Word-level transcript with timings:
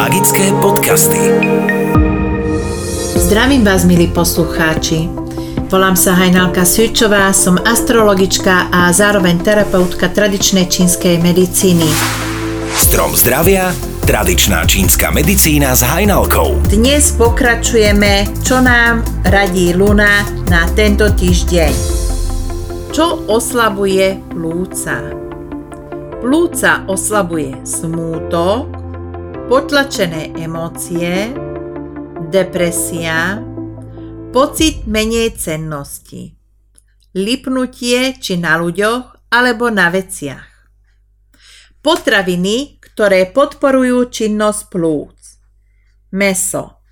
Magické 0.00 0.48
podcasty. 0.64 1.20
Zdravím 3.20 3.68
vás, 3.68 3.84
milí 3.84 4.08
poslucháči. 4.08 5.12
Volám 5.68 5.92
sa 5.92 6.16
Hajnalka 6.16 6.64
Svičová, 6.64 7.28
som 7.36 7.60
astrologička 7.60 8.72
a 8.72 8.88
zároveň 8.96 9.44
terapeutka 9.44 10.08
tradičnej 10.08 10.72
čínskej 10.72 11.20
medicíny. 11.20 11.84
Strom 12.72 13.12
zdravia, 13.12 13.76
tradičná 14.08 14.64
čínska 14.64 15.12
medicína 15.12 15.76
s 15.76 15.84
Hajnalkou. 15.84 16.64
Dnes 16.72 17.12
pokračujeme, 17.20 18.40
čo 18.40 18.56
nám 18.64 19.04
radí 19.28 19.76
Luna 19.76 20.24
na 20.48 20.64
tento 20.72 21.12
týždeň. 21.12 21.72
Čo 22.88 23.28
oslabuje 23.28 24.16
plúca? 24.32 24.96
Plúca 26.24 26.88
oslabuje 26.88 27.52
smútok, 27.68 28.79
potlačené 29.50 30.30
emócie, 30.38 31.34
depresia, 32.30 33.42
pocit 34.30 34.86
menej 34.86 35.34
cennosti, 35.34 36.38
lipnutie 37.18 38.14
či 38.14 38.38
na 38.38 38.54
ľuďoch 38.62 39.26
alebo 39.34 39.66
na 39.74 39.90
veciach. 39.90 40.46
Potraviny, 41.82 42.78
ktoré 42.78 43.26
podporujú 43.26 44.14
činnosť 44.14 44.70
plúc. 44.70 45.18
Meso, 46.14 46.86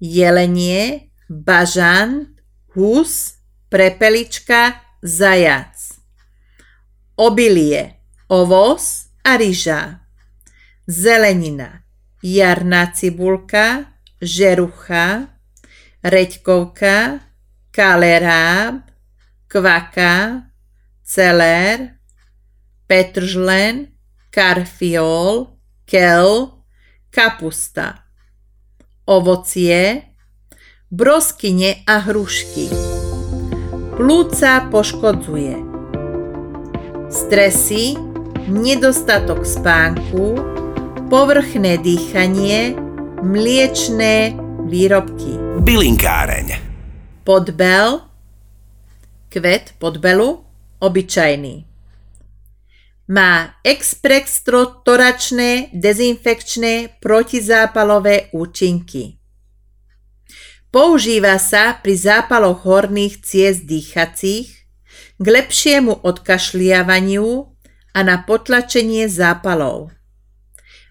jelenie, 0.00 1.12
bažant, 1.28 2.32
hus, 2.72 3.44
prepelička, 3.68 4.80
zajac. 5.04 5.76
Obilie, 7.20 8.00
ovoz 8.32 9.12
a 9.20 9.36
ryža. 9.36 10.03
Zelenina, 10.86 11.80
jarná 12.22 12.92
cibulka, 12.92 13.84
žerucha, 14.20 15.32
reďkovka, 16.04 17.24
kaleráb, 17.72 18.84
kvaka, 19.48 20.44
celer, 21.00 21.96
petržlen, 22.86 23.96
karfiol, 24.28 25.56
kel, 25.88 26.52
kapusta. 27.08 28.04
Ovocie, 29.08 30.12
broskyne 30.92 31.80
a 31.88 31.96
hrušky. 32.04 32.68
Plúca 33.96 34.68
poškodzuje. 34.68 35.56
Stresy, 37.08 37.96
nedostatok 38.52 39.48
spánku, 39.48 40.53
povrchné 41.14 41.78
dýchanie, 41.78 42.74
mliečné 43.22 44.34
výrobky. 44.66 45.62
Bylinkáreň. 45.62 46.58
Podbel, 47.22 48.02
kvet 49.30 49.78
podbelu, 49.78 50.42
obyčajný. 50.82 51.70
Má 53.14 53.54
exprekstrotoračné 53.62 55.70
dezinfekčné 55.70 56.98
protizápalové 56.98 58.34
účinky. 58.34 59.14
Používa 60.74 61.38
sa 61.38 61.78
pri 61.78 61.94
zápaloch 61.94 62.66
horných 62.66 63.22
ciest 63.22 63.62
dýchacích, 63.62 64.50
k 65.22 65.26
lepšiemu 65.30 65.94
odkašliavaniu 65.94 67.54
a 67.94 67.98
na 68.02 68.18
potlačenie 68.18 69.06
zápalov. 69.06 69.94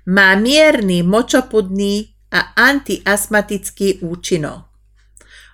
Má 0.04 0.36
mierny 0.36 1.00
močopudný 1.00 2.12
a 2.28 2.52
antiasmatický 2.60 4.04
účinok. 4.04 4.68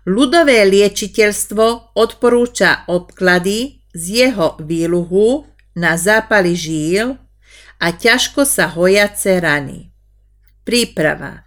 Ľudové 0.09 0.65
liečiteľstvo 0.65 1.93
odporúča 1.93 2.89
obklady 2.89 3.85
z 3.93 4.03
jeho 4.25 4.57
výluhu 4.57 5.45
na 5.77 5.93
zápaly 5.99 6.57
žíl 6.57 7.13
a 7.77 7.93
ťažko 7.93 8.41
sa 8.41 8.73
hojace 8.73 9.37
rany. 9.37 9.93
Príprava. 10.65 11.45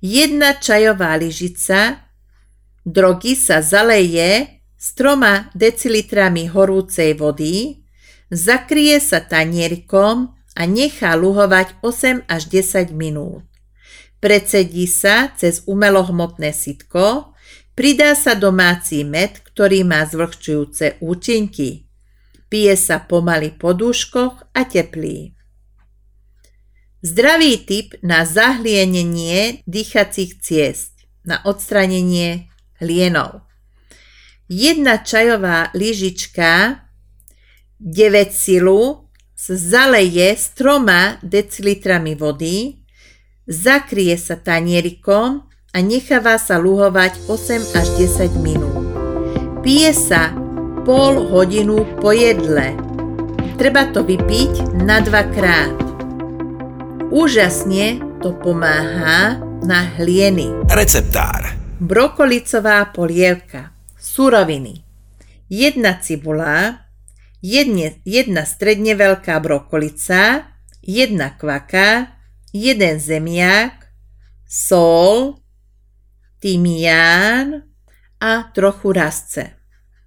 Jedna 0.00 0.56
čajová 0.56 1.20
lyžica 1.20 2.08
drogy 2.88 3.36
sa 3.36 3.60
zaleje 3.60 4.64
s 4.80 4.96
troma 4.96 5.52
decilitrami 5.52 6.48
horúcej 6.48 7.12
vody, 7.20 7.84
zakrie 8.32 8.96
sa 8.96 9.20
tanierikom 9.20 10.39
a 10.56 10.66
nechá 10.66 11.14
luhovať 11.14 11.78
8 11.82 12.26
až 12.26 12.42
10 12.50 12.94
minút. 12.94 13.46
Precedí 14.20 14.84
sa 14.84 15.32
cez 15.32 15.64
umelohmotné 15.64 16.52
sitko, 16.52 17.32
pridá 17.72 18.12
sa 18.12 18.36
domáci 18.36 19.00
med, 19.00 19.40
ktorý 19.40 19.80
má 19.88 20.04
zvlhčujúce 20.04 21.00
účinky. 21.00 21.88
Pije 22.52 22.74
sa 22.76 23.00
pomaly 23.00 23.56
po 23.56 23.72
dúškoch 23.72 24.52
a 24.52 24.66
teplý. 24.68 25.32
Zdravý 27.00 27.64
typ 27.64 27.96
na 28.04 28.28
zahlienenie 28.28 29.64
dýchacích 29.64 30.36
ciest, 30.44 31.00
na 31.24 31.40
odstranenie 31.48 32.52
hlienov. 32.76 33.48
Jedna 34.52 35.00
čajová 35.00 35.72
lyžička 35.72 36.84
9 37.80 38.36
silu 38.36 38.99
zaleje 39.48 40.36
s 40.36 40.52
troma 40.52 41.16
decilitrami 41.24 42.12
vody, 42.12 42.76
zakrie 43.48 44.12
sa 44.20 44.36
tanierikom 44.36 45.48
a 45.72 45.78
necháva 45.80 46.36
sa 46.36 46.60
luhovať 46.60 47.24
8 47.24 47.78
až 47.78 47.86
10 47.96 48.44
minút. 48.44 48.84
Pije 49.64 49.96
sa 49.96 50.36
pol 50.84 51.24
hodinu 51.32 51.88
po 52.04 52.12
jedle. 52.12 52.76
Treba 53.56 53.88
to 53.88 54.04
vypiť 54.04 54.76
na 54.84 55.00
dvakrát. 55.00 55.72
Úžasne 57.08 58.00
to 58.20 58.36
pomáha 58.36 59.40
na 59.64 59.80
hlieny. 59.96 60.52
Receptár. 60.68 61.56
Brokolicová 61.80 62.92
polievka. 62.92 63.72
Suroviny. 63.96 64.84
Jedna 65.48 65.96
cibula, 66.00 66.89
jedne, 67.44 68.00
jedna 68.04 68.44
stredne 68.44 68.96
veľká 68.96 69.36
brokolica, 69.40 70.48
jedna 70.80 71.36
kvaka, 71.36 72.16
jeden 72.52 72.96
zemiak, 73.00 73.92
sol, 74.48 75.40
tymián 76.40 77.68
a 78.20 78.48
trochu 78.52 78.92
rasce. 78.92 79.44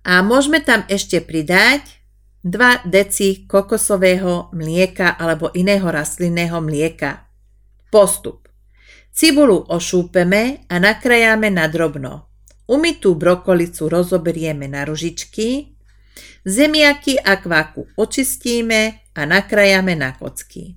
A 0.03 0.19
môžeme 0.19 0.59
tam 0.59 0.83
ešte 0.91 1.23
pridať 1.23 2.03
2 2.43 2.91
deci 2.91 3.47
kokosového 3.47 4.51
mlieka 4.51 5.15
alebo 5.15 5.47
iného 5.55 5.87
rastlinného 5.87 6.59
mlieka. 6.59 7.31
Postup. 7.87 8.51
Cibulu 9.13 9.63
ošúpeme 9.69 10.67
a 10.67 10.75
nakrajáme 10.81 11.47
na 11.53 11.71
drobno. 11.71 12.27
Umytú 12.67 13.15
brokolicu 13.15 13.87
rozoberieme 13.87 14.67
na 14.67 14.83
ružičky, 14.83 15.72
zemiaky 16.45 17.19
a 17.19 17.35
kvaku 17.35 17.87
očistíme 17.95 18.93
a 19.15 19.25
nakrajame 19.25 19.95
na 19.95 20.11
kocky. 20.11 20.75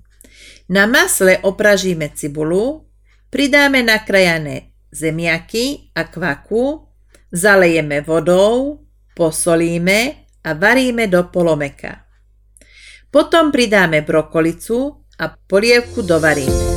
Na 0.69 0.85
masle 0.85 1.37
opražíme 1.37 2.09
cibulu, 2.15 2.85
pridáme 3.29 3.83
nakrajané 3.83 4.61
zemiaky 4.91 5.91
a 5.95 6.03
kvaku, 6.03 6.87
zalejeme 7.31 8.01
vodou, 8.01 8.79
posolíme 9.15 10.13
a 10.43 10.53
varíme 10.53 11.07
do 11.07 11.23
polomeka. 11.23 12.07
Potom 13.11 13.51
pridáme 13.51 14.01
brokolicu 14.01 15.03
a 15.19 15.35
polievku 15.47 16.01
dovaríme. 16.01 16.67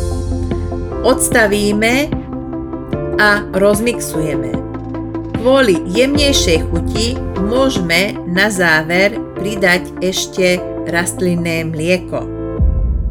Odstavíme 1.03 2.09
a 3.23 3.41
rozmixujeme. 3.53 4.70
Kvôli 5.41 5.81
jemnejšej 5.89 6.69
chuti 6.69 7.17
môžeme 7.41 8.13
na 8.29 8.53
záver 8.53 9.17
pridať 9.41 9.89
ešte 10.05 10.61
rastlinné 10.85 11.65
mlieko. 11.65 12.29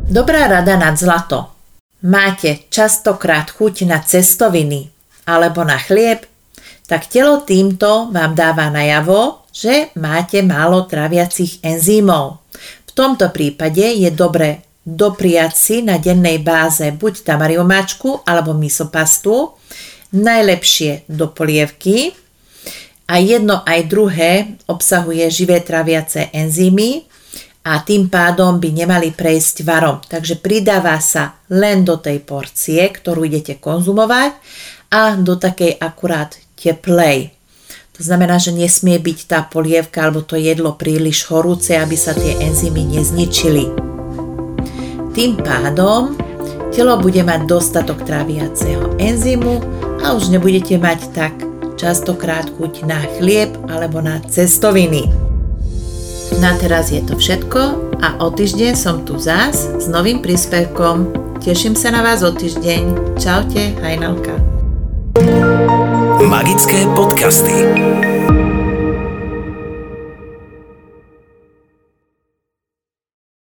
Dobrá 0.06 0.46
rada 0.46 0.78
nad 0.78 0.94
zlato. 0.94 1.50
Máte 2.06 2.70
častokrát 2.70 3.50
chuť 3.50 3.90
na 3.90 4.06
cestoviny 4.06 4.94
alebo 5.26 5.66
na 5.66 5.82
chlieb 5.82 6.30
tak 6.90 7.06
telo 7.06 7.46
týmto 7.46 8.10
vám 8.10 8.34
dáva 8.34 8.74
najavo, 8.74 9.46
že 9.54 9.94
máte 10.02 10.42
málo 10.42 10.90
traviacich 10.90 11.62
enzýmov. 11.62 12.42
V 12.90 12.92
tomto 12.98 13.30
prípade 13.30 13.86
je 13.94 14.10
dobre 14.10 14.66
dopriať 14.82 15.54
si 15.54 15.76
na 15.86 16.02
dennej 16.02 16.42
báze 16.42 16.90
buď 16.90 17.22
tamariomáčku 17.22 18.26
alebo 18.26 18.58
misopastu, 18.58 19.54
najlepšie 20.14 21.10
do 21.10 21.30
polievky 21.30 22.14
a 23.10 23.18
jedno 23.18 23.66
aj 23.66 23.80
druhé 23.90 24.32
obsahuje 24.70 25.26
živé 25.34 25.62
traviace 25.66 26.30
enzymy 26.30 27.10
a 27.66 27.82
tým 27.82 28.10
pádom 28.10 28.58
by 28.58 28.70
nemali 28.72 29.10
prejsť 29.14 29.66
varom. 29.66 30.02
Takže 30.02 30.42
pridáva 30.42 30.98
sa 31.02 31.38
len 31.50 31.86
do 31.86 31.98
tej 31.98 32.22
porcie, 32.24 32.82
ktorú 32.82 33.26
idete 33.26 33.58
konzumovať 33.58 34.32
a 34.94 35.18
do 35.18 35.38
takej 35.38 35.78
akurát 35.78 36.34
teplej. 36.58 37.34
To 38.00 38.02
znamená, 38.08 38.40
že 38.40 38.56
nesmie 38.56 38.96
byť 38.96 39.20
tá 39.28 39.44
polievka 39.44 40.08
alebo 40.08 40.24
to 40.24 40.40
jedlo 40.40 40.80
príliš 40.80 41.28
horúce, 41.28 41.76
aby 41.76 42.00
sa 42.00 42.16
tie 42.16 42.40
enzymy 42.40 42.96
nezničili. 42.96 43.66
Tým 45.12 45.36
pádom 45.44 46.16
telo 46.72 46.96
bude 46.96 47.20
mať 47.28 47.44
dostatok 47.44 48.08
tráviaceho 48.08 48.96
enzymu 49.02 49.79
a 50.04 50.16
už 50.16 50.32
nebudete 50.32 50.80
mať 50.80 51.00
tak 51.12 51.34
častokrát 51.80 52.48
chuť 52.60 52.84
na 52.84 53.00
chlieb 53.18 53.56
alebo 53.72 54.04
na 54.04 54.20
cestoviny. 54.28 55.08
Na 56.38 56.56
teraz 56.60 56.92
je 56.92 57.02
to 57.04 57.16
všetko 57.18 57.62
a 58.00 58.20
o 58.24 58.28
týždeň 58.32 58.74
som 58.76 59.04
tu 59.04 59.20
zás 59.20 59.68
s 59.80 59.86
novým 59.88 60.24
príspevkom. 60.24 61.12
Teším 61.40 61.74
sa 61.74 61.92
na 61.92 62.04
vás 62.04 62.22
o 62.24 62.32
týždeň. 62.32 63.16
Čaute, 63.18 63.76
Hajnalka. 63.80 64.36
Magické 66.24 66.86
podcasty. 66.94 68.39